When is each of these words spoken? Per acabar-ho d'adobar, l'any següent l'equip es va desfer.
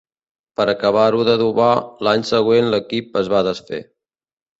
Per 0.59 0.65
acabar-ho 0.71 1.19
d'adobar, 1.27 1.67
l'any 2.07 2.23
següent 2.31 2.71
l'equip 2.77 3.21
es 3.23 3.31
va 3.35 3.43
desfer. 3.49 3.83